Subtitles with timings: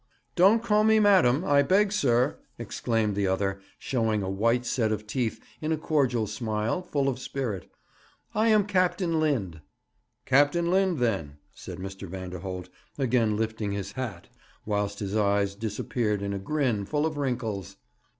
[0.35, 5.05] 'Don't call me "madam," I beg, sir!' exclaimed the other, showing a white set of
[5.05, 7.69] teeth in a cordial smile, full of spirit.
[8.33, 9.61] 'I am Captain Lind.'
[10.25, 12.07] 'Captain Lind, then,' said Mr.
[12.07, 12.67] Vanderholt,
[12.97, 14.27] again lifting his hat,
[14.65, 17.77] whilst his eyes disappeared in a grin full of wrinkles.